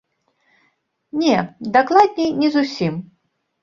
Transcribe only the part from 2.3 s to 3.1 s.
не зусім.